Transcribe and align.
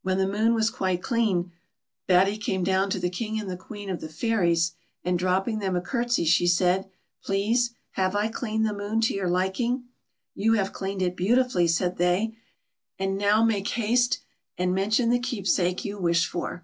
When 0.00 0.16
the 0.16 0.26
moon 0.26 0.54
was 0.54 0.70
quite 0.70 1.02
clean. 1.02 1.52
Batty 2.06 2.38
came 2.38 2.64
down 2.64 2.88
to 2.88 2.98
the 2.98 3.10
King 3.10 3.38
and 3.38 3.50
the 3.50 3.58
Queen 3.58 3.90
of 3.90 4.00
the 4.00 4.08
Fairies, 4.08 4.72
and 5.04 5.18
dropping 5.18 5.58
them 5.58 5.76
a 5.76 5.82
curtsey, 5.82 6.24
she 6.24 6.46
said," 6.46 6.88
Please, 7.26 7.74
have 7.90 8.16
I 8.16 8.28
cleaned 8.28 8.64
the 8.64 8.72
moon 8.72 9.02
to 9.02 9.12
your 9.14 9.28
liking 9.28 9.72
1 9.72 9.82
""You 10.46 10.52
have 10.54 10.72
cleaned 10.72 11.02
it 11.02 11.14
beautifully," 11.14 11.66
said 11.66 11.98
they," 11.98 12.38
and 12.98 13.18
now 13.18 13.44
make 13.44 13.68
haste 13.68 14.20
and 14.56 14.74
mention 14.74 15.10
the 15.10 15.18
keepsake 15.18 15.84
you 15.84 15.98
wish 15.98 16.26
BAT7Y. 16.26 16.32
211 16.32 16.56
for. 16.56 16.58